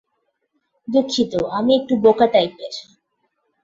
দুঃখিত, 0.87 1.33
আমি 1.57 1.71
একটু 1.79 1.93
বোকা 2.03 2.27
টাইপের। 2.27 2.73